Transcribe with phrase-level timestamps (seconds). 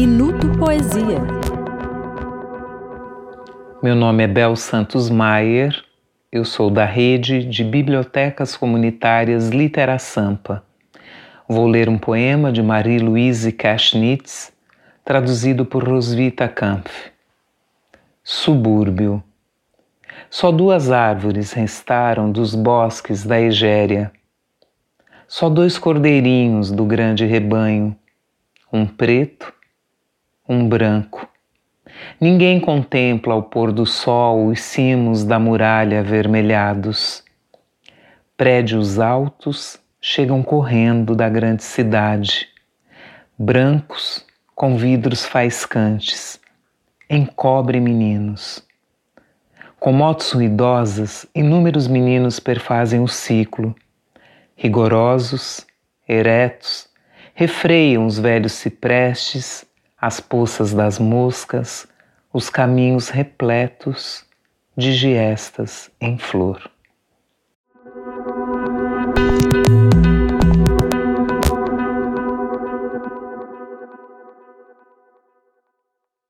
[0.00, 1.18] Minuto Poesia.
[3.82, 5.74] Meu nome é Bel Santos Maier,
[6.30, 10.62] eu sou da rede de bibliotecas comunitárias Litera Sampa.
[11.48, 14.52] Vou ler um poema de Marie-Louise Kashnitz,
[15.04, 17.10] traduzido por Roswitha Kampf.
[18.22, 19.20] Subúrbio.
[20.30, 24.12] Só duas árvores restaram dos bosques da Egéria.
[25.26, 27.96] Só dois cordeirinhos do grande rebanho,
[28.72, 29.57] um preto,
[30.48, 31.28] um branco.
[32.20, 37.22] Ninguém contempla ao pôr do sol os cimos da muralha avermelhados.
[38.36, 42.48] Prédios altos chegam correndo da grande cidade,
[43.36, 46.40] brancos com vidros faiscantes
[47.10, 48.62] encobre meninos.
[49.80, 53.74] Com motos ruidosas, inúmeros meninos perfazem o ciclo.
[54.54, 55.64] Rigorosos,
[56.06, 56.88] eretos,
[57.34, 59.64] refreiam os velhos ciprestes,
[60.00, 61.86] as poças das moscas,
[62.32, 64.24] os caminhos repletos
[64.76, 66.70] de giestas em flor.